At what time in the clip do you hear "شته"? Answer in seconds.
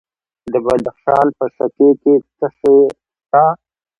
3.23-3.43